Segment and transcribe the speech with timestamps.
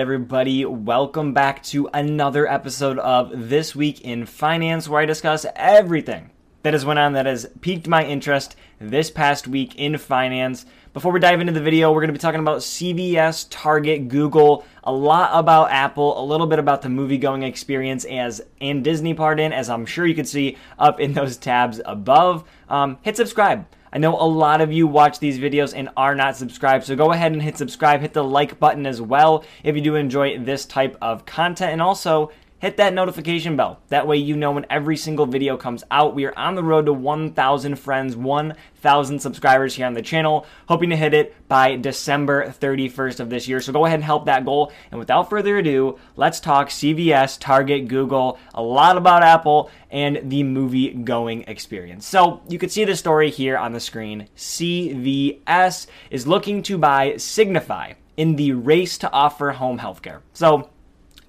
[0.00, 6.30] Everybody, welcome back to another episode of This Week in Finance, where I discuss everything
[6.62, 10.66] that has went on that has piqued my interest this past week in finance.
[10.94, 14.64] Before we dive into the video, we're going to be talking about CVS, Target, Google,
[14.84, 19.14] a lot about Apple, a little bit about the movie going experience as and Disney
[19.14, 22.48] pardon, as I'm sure you can see up in those tabs above.
[22.68, 26.36] Um, hit subscribe I know a lot of you watch these videos and are not
[26.36, 29.82] subscribed, so go ahead and hit subscribe, hit the like button as well if you
[29.82, 33.80] do enjoy this type of content, and also hit that notification bell.
[33.88, 36.14] That way you know when every single video comes out.
[36.14, 40.90] We are on the road to 1,000 friends, 1,000 subscribers here on the channel, hoping
[40.90, 43.60] to hit it by December 31st of this year.
[43.60, 44.72] So go ahead and help that goal.
[44.90, 50.42] And without further ado, let's talk CVS, Target, Google, a lot about Apple, and the
[50.42, 52.06] movie going experience.
[52.06, 54.28] So you can see the story here on the screen.
[54.36, 60.20] CVS is looking to buy Signify in the race to offer home healthcare.
[60.32, 60.70] So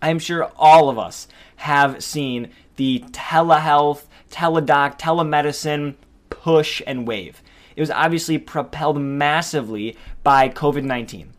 [0.02, 1.27] I'm sure all of us
[1.58, 5.95] have seen the telehealth, teledoc, telemedicine
[6.30, 7.41] push and wave.
[7.75, 11.33] It was obviously propelled massively by COVID 19.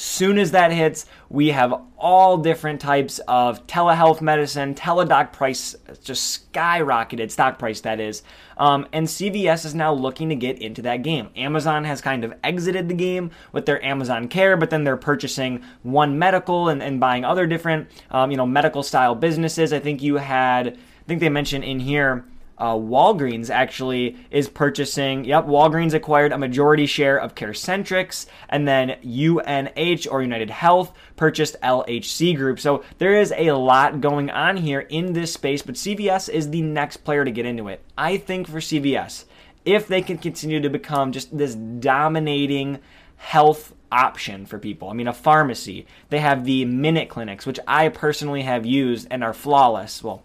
[0.00, 5.74] Soon as that hits, we have all different types of telehealth medicine, Teladoc price
[6.04, 8.22] just skyrocketed, stock price that is.
[8.58, 11.30] Um, and CVS is now looking to get into that game.
[11.34, 15.64] Amazon has kind of exited the game with their Amazon Care, but then they're purchasing
[15.82, 19.72] One Medical and, and buying other different, um, you know, medical style businesses.
[19.72, 22.24] I think you had, I think they mentioned in here
[22.58, 25.24] uh, Walgreens actually is purchasing.
[25.24, 31.56] Yep, Walgreens acquired a majority share of CareCentrix, and then UNH or United Health purchased
[31.62, 32.60] LHC Group.
[32.60, 36.62] So there is a lot going on here in this space, but CVS is the
[36.62, 37.82] next player to get into it.
[37.96, 39.24] I think for CVS,
[39.64, 42.78] if they can continue to become just this dominating
[43.16, 44.88] health option for people.
[44.88, 45.86] I mean, a pharmacy.
[46.10, 50.02] They have the minute clinics, which I personally have used and are flawless.
[50.02, 50.22] Well,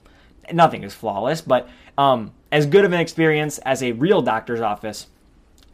[0.52, 5.08] nothing is flawless, but um, as good of an experience as a real doctor's office.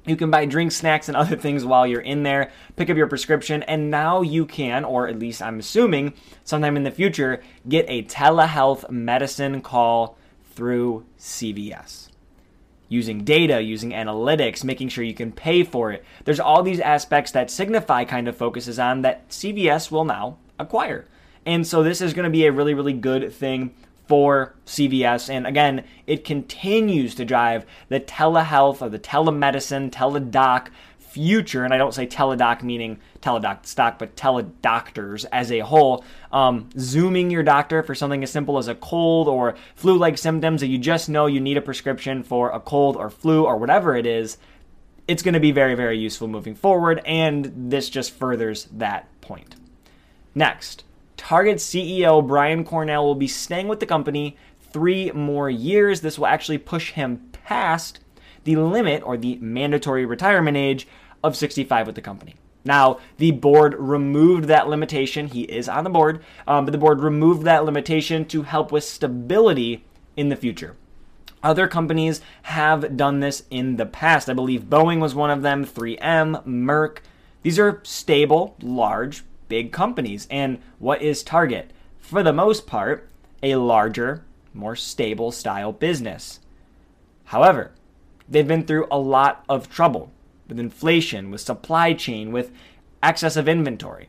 [0.06, 3.08] You can buy drinks, snacks, and other things while you're in there, pick up your
[3.08, 6.14] prescription, and now you can, or at least I'm assuming,
[6.44, 10.18] sometime in the future, get a telehealth medicine call
[10.56, 12.10] through CVS.
[12.88, 16.04] Using data, using analytics, making sure you can pay for it.
[16.26, 21.06] There's all these aspects that Signify kind of focuses on that CVS will now acquire.
[21.46, 23.76] And so this is going to be a really, really good thing
[24.10, 25.30] for CVS.
[25.30, 31.64] And again, it continues to drive the telehealth or the telemedicine, teledoc future.
[31.64, 36.04] And I don't say teledoc meaning Teladoc stock, but teledoctors as a whole.
[36.32, 40.62] Um, zooming your doctor for something as simple as a cold or flu like symptoms
[40.62, 43.96] that you just know you need a prescription for a cold or flu or whatever
[43.96, 44.40] it is.
[45.08, 47.02] It's going to be very, very useful moving forward.
[47.06, 49.56] And this just furthers that point.
[50.34, 50.84] Next,
[51.20, 54.38] Target CEO Brian Cornell will be staying with the company
[54.72, 56.00] three more years.
[56.00, 58.00] This will actually push him past
[58.46, 60.88] the limit or the mandatory retirement age
[61.22, 62.36] of 65 with the company.
[62.64, 65.28] Now, the board removed that limitation.
[65.28, 68.86] He is on the board, um, but the board removed that limitation to help with
[68.86, 69.84] stability
[70.16, 70.78] in the future.
[71.44, 74.30] Other companies have done this in the past.
[74.30, 77.00] I believe Boeing was one of them, 3M, Merck.
[77.44, 80.28] These are stable, large big companies.
[80.32, 81.72] And what is Target?
[82.00, 83.10] For the most part,
[83.44, 84.24] a larger,
[84.54, 86.40] more stable style business.
[87.26, 87.72] However,
[88.28, 90.12] they've been through a lot of trouble
[90.48, 92.52] with inflation, with supply chain, with
[93.04, 94.08] excess of inventory.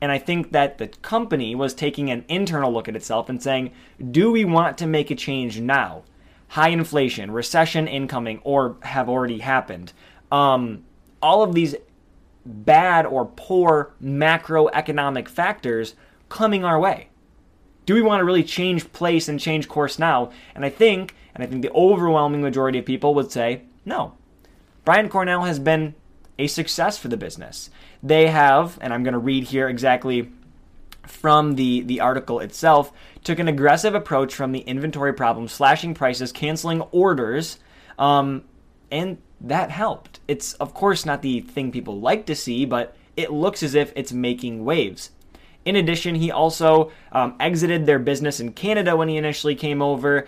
[0.00, 3.72] And I think that the company was taking an internal look at itself and saying,
[4.10, 6.02] do we want to make a change now?
[6.48, 9.92] High inflation, recession incoming, or have already happened.
[10.30, 10.84] Um,
[11.22, 11.74] all of these
[12.46, 15.94] bad or poor macroeconomic factors
[16.28, 17.08] coming our way.
[17.86, 20.32] Do we want to really change place and change course now?
[20.54, 24.14] And I think, and I think the overwhelming majority of people would say no.
[24.84, 25.94] Brian Cornell has been
[26.38, 27.70] a success for the business.
[28.02, 30.30] They have, and I'm going to read here exactly
[31.06, 32.92] from the, the article itself,
[33.22, 37.58] took an aggressive approach from the inventory problem, slashing prices, canceling orders,
[37.98, 38.44] um,
[38.90, 39.18] and
[39.48, 40.20] that helped.
[40.26, 43.92] It's, of course, not the thing people like to see, but it looks as if
[43.94, 45.10] it's making waves.
[45.64, 50.26] In addition, he also um, exited their business in Canada when he initially came over,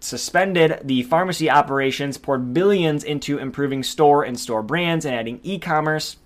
[0.00, 5.58] suspended the pharmacy operations, poured billions into improving store and store brands and adding e
[5.58, 6.16] commerce,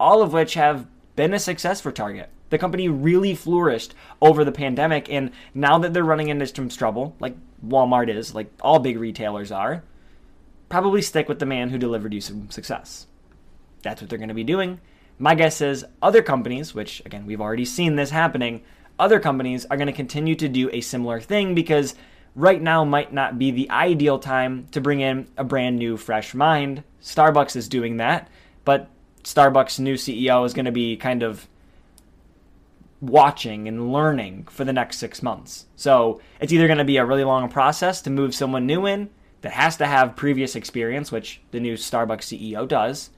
[0.00, 0.86] all of which have
[1.16, 2.28] been a success for Target.
[2.50, 7.16] The company really flourished over the pandemic, and now that they're running into some trouble,
[7.20, 7.36] like
[7.66, 9.82] Walmart is, like all big retailers are,
[10.74, 13.06] probably stick with the man who delivered you some success.
[13.82, 14.80] That's what they're going to be doing.
[15.20, 18.64] My guess is other companies, which again, we've already seen this happening,
[18.98, 21.94] other companies are going to continue to do a similar thing because
[22.34, 26.34] right now might not be the ideal time to bring in a brand new, fresh
[26.34, 26.82] mind.
[27.00, 28.28] Starbucks is doing that,
[28.64, 28.90] but
[29.22, 31.46] Starbucks' new CEO is going to be kind of
[33.00, 35.66] watching and learning for the next six months.
[35.76, 39.10] So it's either going to be a really long process to move someone new in
[39.44, 43.10] that has to have previous experience, which the new Starbucks CEO does,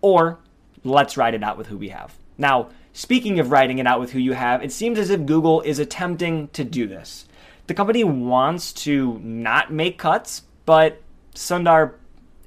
[0.00, 0.38] or
[0.84, 2.16] let's ride it out with who we have.
[2.38, 5.60] Now, speaking of riding it out with who you have, it seems as if Google
[5.62, 7.26] is attempting to do this.
[7.66, 11.02] The company wants to not make cuts, but
[11.34, 11.94] Sundar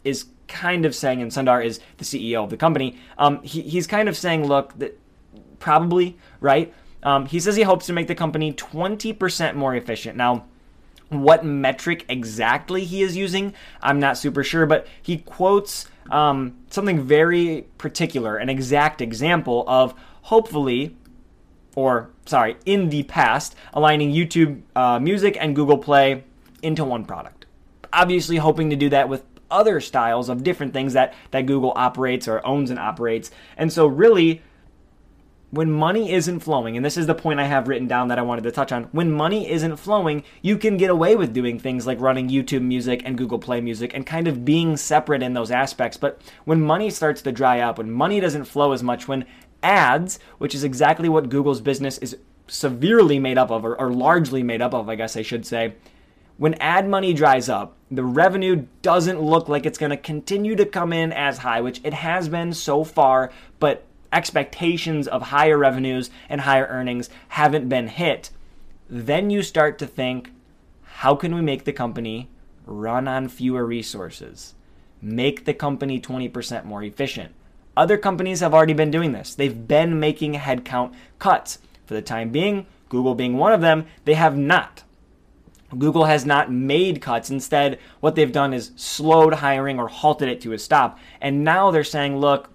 [0.06, 3.88] is kind of saying, and Sundar is the CEO of the company, um, he, he's
[3.88, 4.98] kind of saying, look, that
[5.60, 6.74] probably, right?
[7.04, 10.16] Um, he says he hopes to make the company 20% more efficient.
[10.16, 10.46] Now,
[11.12, 17.02] what metric exactly he is using, I'm not super sure, but he quotes um, something
[17.02, 19.94] very particular, an exact example of
[20.24, 20.96] hopefully,
[21.76, 26.24] or sorry, in the past, aligning YouTube uh, Music and Google Play
[26.62, 27.46] into one product.
[27.92, 32.26] Obviously, hoping to do that with other styles of different things that, that Google operates
[32.26, 33.32] or owns and operates.
[33.58, 34.42] And so, really,
[35.52, 38.22] when money isn't flowing, and this is the point I have written down that I
[38.24, 41.86] wanted to touch on, when money isn't flowing, you can get away with doing things
[41.86, 45.52] like running YouTube music and Google Play music and kind of being separate in those
[45.52, 45.98] aspects.
[45.98, 49.26] But when money starts to dry up, when money doesn't flow as much, when
[49.62, 52.18] ads, which is exactly what Google's business is
[52.48, 55.76] severely made up of, or, or largely made up of, I guess I should say,
[56.38, 60.66] when ad money dries up, the revenue doesn't look like it's going to continue to
[60.66, 66.10] come in as high, which it has been so far, but expectations of higher revenues
[66.30, 68.30] and higher earnings haven't been hit,
[68.90, 70.32] then you start to think
[70.84, 72.30] how can we make the company
[72.66, 74.54] run on fewer resources?
[75.02, 77.34] Make the company 20% more efficient.
[77.76, 79.34] Other companies have already been doing this.
[79.34, 81.60] They've been making headcount cuts.
[81.86, 84.84] For the time being, Google being one of them, they have not.
[85.78, 87.30] Google has not made cuts.
[87.30, 91.00] Instead, what they've done is slowed hiring or halted it to a stop.
[91.22, 92.50] And now they're saying, look,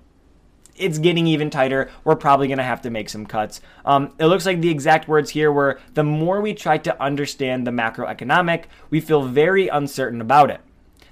[0.79, 1.91] it's getting even tighter.
[2.05, 3.61] We're probably going to have to make some cuts.
[3.85, 7.67] Um, it looks like the exact words here were the more we try to understand
[7.67, 10.61] the macroeconomic, we feel very uncertain about it.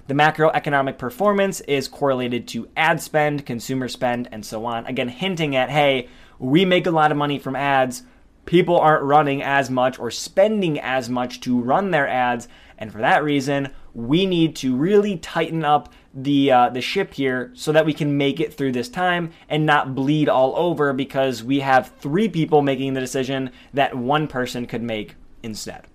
[0.07, 4.85] The macroeconomic performance is correlated to ad spend, consumer spend, and so on.
[4.85, 8.03] Again, hinting at hey, we make a lot of money from ads.
[8.45, 12.47] People aren't running as much or spending as much to run their ads.
[12.77, 17.51] And for that reason, we need to really tighten up the uh, the ship here
[17.53, 21.43] so that we can make it through this time and not bleed all over because
[21.43, 25.85] we have three people making the decision that one person could make instead.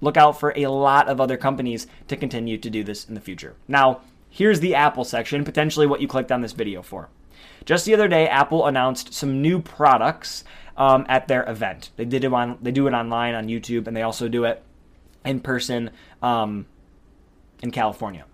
[0.00, 3.20] Look out for a lot of other companies to continue to do this in the
[3.20, 3.54] future.
[3.68, 4.00] Now,
[4.30, 7.08] here's the Apple section, potentially what you clicked on this video for.
[7.64, 10.42] Just the other day, Apple announced some new products
[10.76, 11.90] um, at their event.
[11.96, 14.62] They did it on they do it online on YouTube, and they also do it
[15.24, 15.90] in person
[16.20, 16.66] um,
[17.62, 18.24] in California.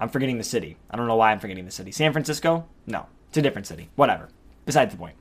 [0.00, 0.76] I'm forgetting the city.
[0.90, 1.92] I don't know why I'm forgetting the city.
[1.92, 2.66] San Francisco?
[2.86, 3.90] No, it's a different city.
[3.94, 4.28] Whatever.
[4.66, 5.14] Besides the point.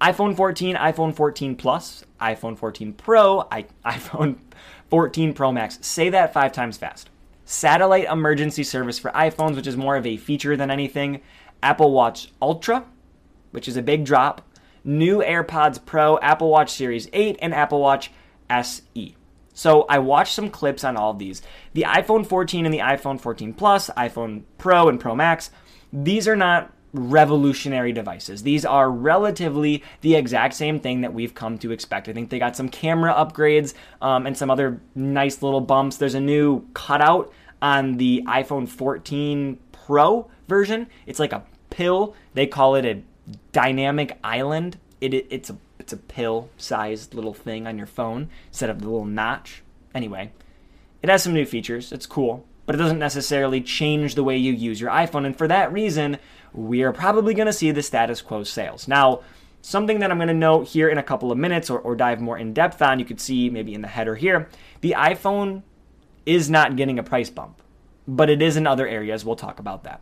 [0.00, 4.36] iPhone 14, iPhone 14 Plus, iPhone 14 Pro, I, iPhone
[4.90, 5.78] 14 Pro Max.
[5.80, 7.08] Say that five times fast.
[7.46, 11.20] Satellite emergency service for iPhones, which is more of a feature than anything.
[11.62, 12.84] Apple Watch Ultra,
[13.52, 14.42] which is a big drop.
[14.82, 18.10] New AirPods Pro, Apple Watch Series 8, and Apple Watch
[18.50, 19.16] SE.
[19.54, 21.40] So I watched some clips on all of these.
[21.72, 25.50] The iPhone 14 and the iPhone 14 Plus, iPhone Pro and Pro Max,
[25.92, 28.42] these are not revolutionary devices.
[28.42, 32.08] These are relatively the exact same thing that we've come to expect.
[32.08, 35.96] I think they got some camera upgrades um, and some other nice little bumps.
[35.96, 40.86] There's a new cutout on the iPhone 14 Pro version.
[41.06, 42.14] It's like a pill.
[42.34, 43.02] They call it a
[43.52, 44.78] dynamic island.
[45.00, 48.80] It, it it's a it's a pill sized little thing on your phone instead of
[48.80, 49.62] the little notch.
[49.94, 50.32] Anyway,
[51.02, 51.92] it has some new features.
[51.92, 55.26] It's cool, but it doesn't necessarily change the way you use your iPhone.
[55.26, 56.16] And for that reason,
[56.54, 58.88] we are probably going to see the status quo sales.
[58.88, 59.20] Now,
[59.60, 62.22] something that I'm going to note here in a couple of minutes or, or dive
[62.22, 64.48] more in depth on, you could see maybe in the header here,
[64.80, 65.64] the iPhone
[66.24, 67.60] is not getting a price bump,
[68.08, 69.22] but it is in other areas.
[69.22, 70.00] We'll talk about that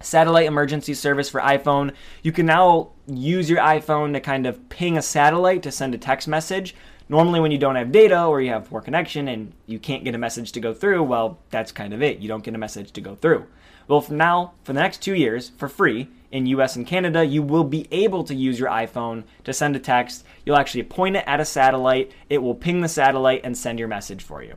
[0.00, 1.92] satellite emergency service for iPhone.
[2.22, 5.98] You can now use your iPhone to kind of ping a satellite to send a
[5.98, 6.74] text message.
[7.08, 10.14] Normally, when you don't have data or you have poor connection and you can't get
[10.14, 12.18] a message to go through, well, that's kind of it.
[12.18, 13.46] You don't get a message to go through.
[13.86, 17.42] Well, from now, for the next two years, for free, in US and Canada, you
[17.42, 20.24] will be able to use your iPhone to send a text.
[20.44, 23.88] You'll actually point it at a satellite, it will ping the satellite and send your
[23.88, 24.56] message for you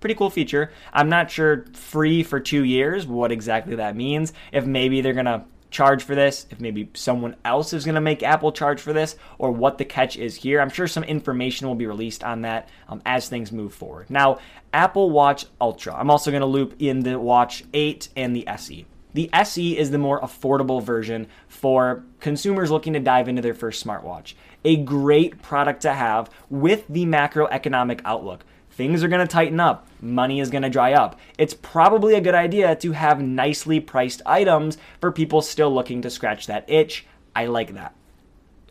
[0.00, 0.70] pretty cool feature.
[0.92, 4.32] I'm not sure free for two years what exactly that means.
[4.52, 8.52] If maybe they're gonna charge for this, if maybe someone else is to make Apple
[8.52, 10.60] charge for this, or what the catch is here.
[10.60, 14.08] I'm sure some information will be released on that um, as things move forward.
[14.08, 14.38] Now,
[14.72, 15.94] Apple Watch Ultra.
[15.94, 18.86] I'm also to loop in the Watch 8 and the SE.
[19.14, 23.84] The SE is the more affordable version for consumers looking to dive into their first
[23.84, 24.34] smartwatch.
[24.64, 28.44] A great product to have with the macroeconomic outlook
[28.76, 31.18] things are going to tighten up, money is going to dry up.
[31.38, 36.10] It's probably a good idea to have nicely priced items for people still looking to
[36.10, 37.06] scratch that itch.
[37.34, 37.94] I like that.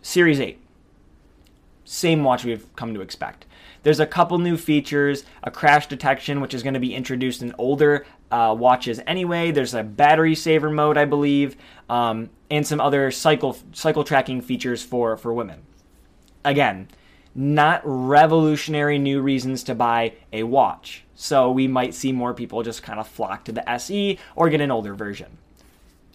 [0.03, 0.61] Series 8.
[1.85, 3.47] Same watch we've come to expect.
[3.81, 7.53] There's a couple new features, a crash detection, which is going to be introduced in
[7.57, 9.51] older uh, watches anyway.
[9.51, 11.55] There's a battery saver mode, I believe,
[11.89, 15.61] um, and some other cycle cycle tracking features for for women.
[16.43, 16.87] Again,
[17.35, 21.03] not revolutionary new reasons to buy a watch.
[21.15, 24.61] So we might see more people just kind of flock to the SE or get
[24.61, 25.37] an older version.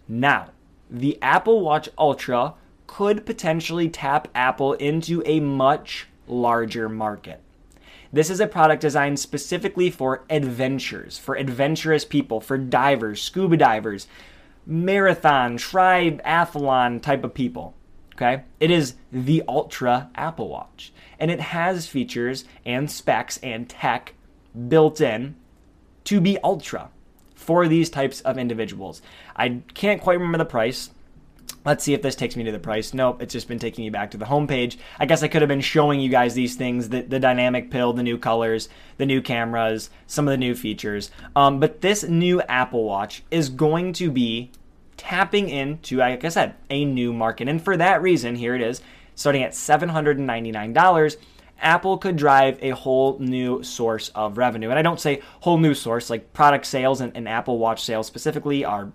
[0.08, 0.48] Now,
[0.90, 2.54] the Apple Watch Ultra
[2.86, 7.40] could potentially tap Apple into a much larger market.
[8.12, 14.08] This is a product designed specifically for adventures, for adventurous people, for divers, scuba divers,
[14.66, 17.74] marathon, triathlon type of people.
[18.20, 18.42] Okay?
[18.58, 24.14] It is the Ultra Apple Watch and it has features and specs and tech
[24.68, 25.36] built in
[26.04, 26.90] to be ultra
[27.34, 29.00] for these types of individuals.
[29.36, 30.90] I can't quite remember the price.
[31.64, 32.94] Let's see if this takes me to the price.
[32.94, 34.78] Nope, it's just been taking me back to the homepage.
[34.98, 37.92] I guess I could have been showing you guys these things the, the dynamic pill,
[37.92, 41.10] the new colors, the new cameras, some of the new features.
[41.36, 44.50] Um, but this new Apple Watch is going to be
[45.00, 47.49] tapping into, like I said, a new market.
[47.49, 48.83] And for that reason, here it is
[49.14, 51.16] starting at $799,
[51.62, 54.69] Apple could drive a whole new source of revenue.
[54.69, 58.07] And I don't say whole new source, like product sales and, and, Apple Watch sales
[58.07, 58.92] specifically are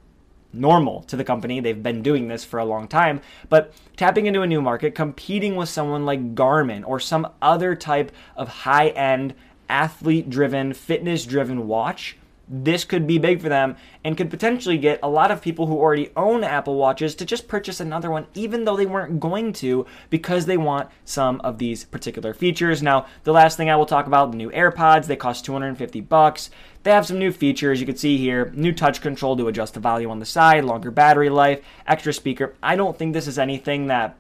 [0.54, 1.60] normal to the company.
[1.60, 3.22] They've been doing this for a long time.
[3.50, 8.12] But tapping into a new market, competing with someone like Garmin or some other type
[8.36, 9.34] of high end,
[9.70, 15.00] athlete driven, fitness driven watch this could be big for them and could potentially get
[15.02, 18.66] a lot of people who already own Apple Watches to just purchase another one, even
[18.66, 22.84] though they weren't going to, because they want some of these particular features.
[22.84, 26.50] Now, the last thing I will talk about the new AirPods, they cost 250 bucks.
[26.84, 29.80] They have some new features you can see here new touch control to adjust the
[29.80, 32.56] volume on the side, longer battery life, extra speaker.
[32.62, 34.18] I don't think this is anything that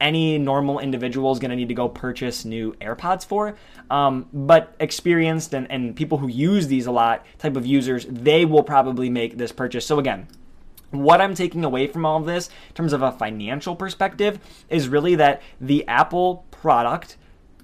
[0.00, 3.56] any normal individual is going to need to go purchase new AirPods for.
[3.90, 8.44] Um, but experienced and, and people who use these a lot, type of users, they
[8.44, 9.86] will probably make this purchase.
[9.86, 10.26] So again,
[10.90, 14.38] what I'm taking away from all of this in terms of a financial perspective
[14.68, 17.16] is really that the Apple product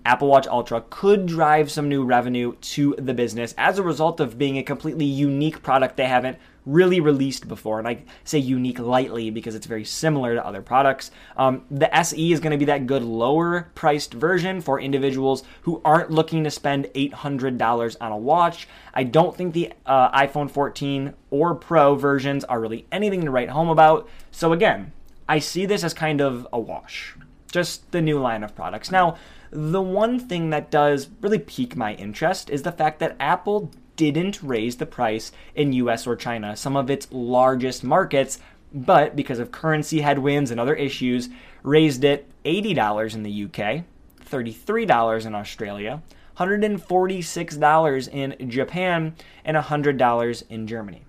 [0.05, 4.37] Apple Watch Ultra could drive some new revenue to the business as a result of
[4.37, 7.79] being a completely unique product they haven't really released before.
[7.79, 11.11] And I say unique lightly because it's very similar to other products.
[11.37, 15.81] Um, the SE is going to be that good lower priced version for individuals who
[15.85, 18.69] aren't looking to spend $800 on a watch.
[18.95, 23.51] I don't think the uh, iPhone 14 or Pro versions are really anything to write
[23.51, 24.09] home about.
[24.31, 24.93] So again,
[25.29, 27.17] I see this as kind of a wash.
[27.51, 28.91] Just the new line of products.
[28.91, 29.17] Now,
[29.51, 34.43] the one thing that does really pique my interest is the fact that Apple didn't
[34.43, 38.39] raise the price in US or China, some of its largest markets,
[38.73, 41.29] but because of currency headwinds and other issues,
[41.63, 43.85] raised it $80 in the UK,
[44.25, 46.03] $33 in Australia,
[46.39, 51.03] $146 in Japan, and $100 in Germany.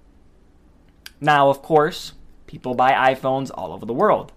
[1.21, 2.13] Now, of course,
[2.47, 4.33] people buy iPhones all over the world.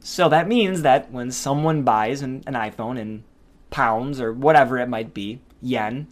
[0.00, 3.24] So that means that when someone buys an, an iPhone in
[3.70, 6.08] pounds or whatever it might be, yen,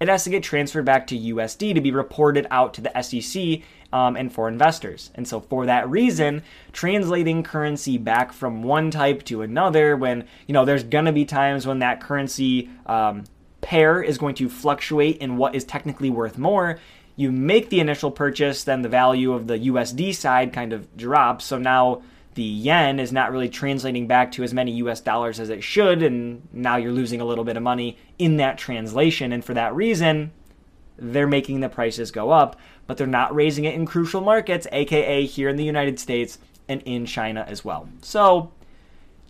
[0.00, 3.60] it has to get transferred back to USD to be reported out to the SEC
[3.92, 5.10] um, and for investors.
[5.14, 6.42] And so, for that reason,
[6.72, 11.66] translating currency back from one type to another, when you know there's gonna be times
[11.66, 13.24] when that currency um,
[13.60, 16.78] pair is going to fluctuate in what is technically worth more.
[17.16, 21.44] You make the initial purchase, then the value of the USD side kind of drops.
[21.44, 22.02] So now
[22.34, 26.02] the yen is not really translating back to as many US dollars as it should,
[26.02, 29.32] and now you're losing a little bit of money in that translation.
[29.32, 30.32] And for that reason,
[30.96, 32.56] they're making the prices go up,
[32.86, 36.82] but they're not raising it in crucial markets, aka here in the United States and
[36.82, 37.88] in China as well.
[38.02, 38.52] So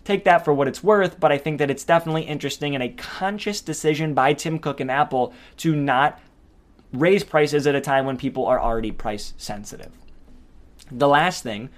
[0.03, 2.89] take that for what it's worth, but I think that it's definitely interesting and a
[2.89, 6.19] conscious decision by Tim Cook and Apple to not
[6.93, 9.91] raise prices at a time when people are already price sensitive.
[10.91, 11.69] The last thing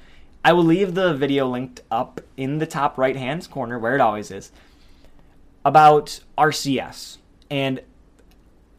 [0.43, 4.01] I will leave the video linked up in the top right hand corner where it
[4.01, 4.51] always is
[5.63, 7.17] about RCS
[7.49, 7.81] and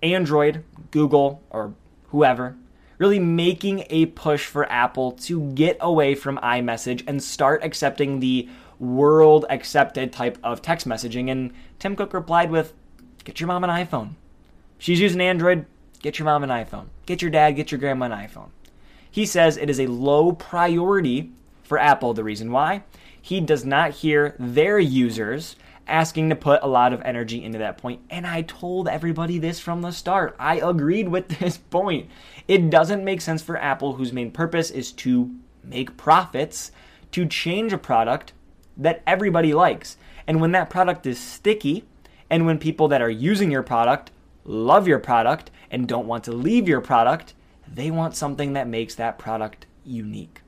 [0.03, 1.75] Android, Google, or
[2.09, 2.57] whoever
[2.99, 8.49] really making a push for Apple to get away from iMessage and start accepting the
[8.79, 11.31] world accepted type of text messaging.
[11.31, 12.73] And Tim Cook replied with,
[13.25, 14.11] Get your mom an iPhone.
[14.79, 15.67] She's using Android,
[16.01, 16.87] get your mom an iPhone.
[17.07, 18.51] Get your dad, get your grandma an iPhone.
[19.11, 21.31] He says it is a low priority
[21.65, 22.15] for Apple.
[22.15, 22.85] The reason why?
[23.21, 25.57] He does not hear their users
[25.87, 28.01] asking to put a lot of energy into that point.
[28.09, 30.35] And I told everybody this from the start.
[30.39, 32.09] I agreed with this point.
[32.49, 36.71] It doesn't make sense for Apple, whose main purpose is to make profits,
[37.13, 38.33] to change a product
[38.77, 39.97] that everybody likes.
[40.27, 41.85] And when that product is sticky,
[42.31, 44.11] and when people that are using your product
[44.45, 47.35] love your product and don't want to leave your product,
[47.67, 50.41] they want something that makes that product unique.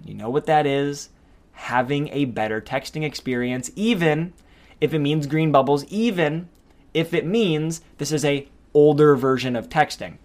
[0.00, 1.10] And you know what that is?
[1.52, 4.32] Having a better texting experience, even
[4.80, 6.48] if it means green bubbles, even
[6.94, 10.16] if it means this is a older version of texting.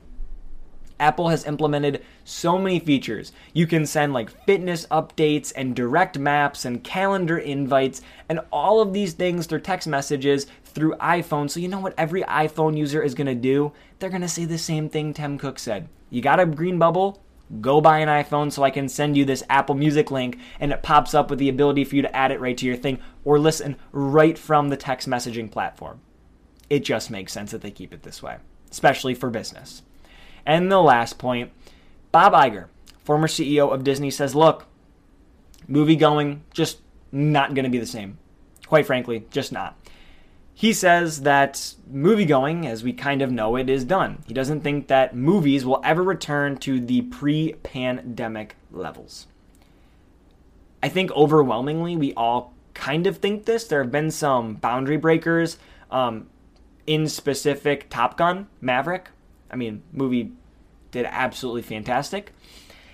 [0.99, 3.33] Apple has implemented so many features.
[3.53, 8.93] You can send like fitness updates and direct maps and calendar invites and all of
[8.93, 11.49] these things through text messages through iPhone.
[11.49, 13.73] So, you know what every iPhone user is going to do?
[13.99, 15.89] They're going to say the same thing Tim Cook said.
[16.09, 17.21] You got a green bubble?
[17.61, 20.81] Go buy an iPhone so I can send you this Apple Music link and it
[20.81, 23.37] pops up with the ability for you to add it right to your thing or
[23.37, 26.01] listen right from the text messaging platform.
[26.69, 28.37] It just makes sense that they keep it this way,
[28.71, 29.83] especially for business.
[30.45, 31.51] And the last point
[32.11, 32.67] Bob Iger,
[33.03, 34.65] former CEO of Disney, says, look,
[35.67, 36.79] movie going just
[37.11, 38.17] not going to be the same.
[38.67, 39.77] Quite frankly, just not.
[40.57, 44.23] He says that movie going, as we kind of know it, is done.
[44.25, 49.27] He doesn't think that movies will ever return to the pre pandemic levels.
[50.81, 53.65] I think overwhelmingly we all kind of think this.
[53.65, 55.57] There have been some boundary breakers
[55.91, 56.29] um,
[56.87, 59.09] in specific Top Gun, Maverick,
[59.51, 60.31] I mean, movie
[60.91, 62.33] did absolutely fantastic.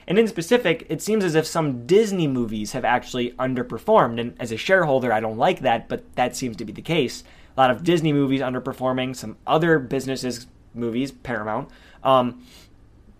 [0.07, 4.19] And in specific, it seems as if some Disney movies have actually underperformed.
[4.19, 7.23] And as a shareholder, I don't like that, but that seems to be the case.
[7.55, 11.69] A lot of Disney movies underperforming, some other businesses, movies, Paramount,
[12.03, 12.45] um,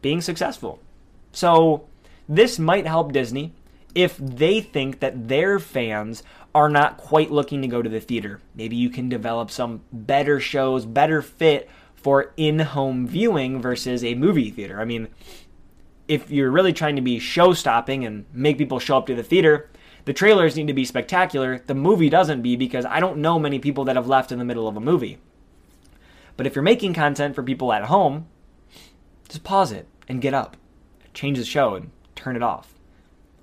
[0.01, 0.79] being successful.
[1.31, 1.87] So
[2.27, 3.53] this might help Disney
[3.93, 8.41] if they think that their fans are not quite looking to go to the theater.
[8.55, 14.15] Maybe you can develop some better shows, better fit for in home viewing versus a
[14.15, 14.81] movie theater.
[14.81, 15.07] I mean,
[16.07, 19.23] if you're really trying to be show stopping and make people show up to the
[19.23, 19.69] theater,
[20.05, 21.59] the trailers need to be spectacular.
[21.65, 24.45] The movie doesn't be because I don't know many people that have left in the
[24.45, 25.19] middle of a movie.
[26.37, 28.27] But if you're making content for people at home,
[29.29, 30.57] just pause it and get up,
[31.13, 32.73] change the show and turn it off.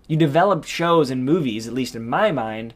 [0.09, 2.75] You develop shows and movies, at least in my mind,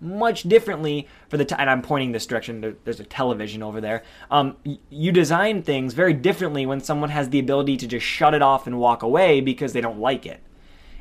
[0.00, 1.60] much differently for the time.
[1.60, 2.76] And I'm pointing this direction.
[2.84, 4.04] there's a television over there.
[4.30, 4.56] Um,
[4.90, 8.66] you design things very differently when someone has the ability to just shut it off
[8.66, 10.40] and walk away because they don't like it.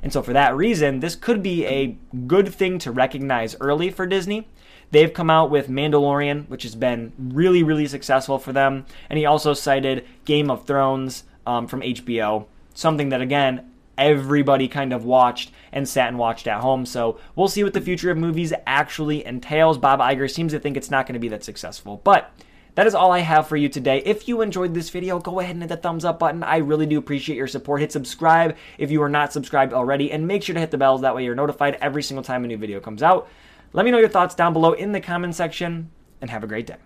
[0.04, 4.06] And so, for that reason, this could be a good thing to recognize early for
[4.06, 4.48] Disney.
[4.92, 8.86] They've come out with Mandalorian, which has been really, really successful for them.
[9.10, 14.94] And he also cited Game of Thrones um, from HBO, something that, again, everybody kind
[14.94, 16.86] of watched and sat and watched at home.
[16.86, 19.78] So we'll see what the future of movies actually entails.
[19.78, 22.02] Bob Iger seems to think it's not going to be that successful.
[22.04, 22.32] But
[22.76, 24.02] that is all I have for you today.
[24.06, 26.44] If you enjoyed this video, go ahead and hit the thumbs up button.
[26.44, 27.82] I really do appreciate your support.
[27.82, 31.02] Hit subscribe if you are not subscribed already, and make sure to hit the bells.
[31.02, 33.28] That way you're notified every single time a new video comes out.
[33.74, 35.90] Let me know your thoughts down below in the comment section,
[36.22, 36.78] and have a great day.